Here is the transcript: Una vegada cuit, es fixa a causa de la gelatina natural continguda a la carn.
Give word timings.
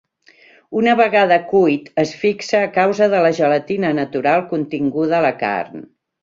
Una 0.77 0.93
vegada 1.01 1.35
cuit, 1.51 1.91
es 2.03 2.13
fixa 2.21 2.61
a 2.61 2.71
causa 2.79 3.11
de 3.15 3.19
la 3.27 3.31
gelatina 3.41 3.93
natural 4.01 4.47
continguda 4.55 5.21
a 5.21 5.25
la 5.29 5.33
carn. 5.45 5.87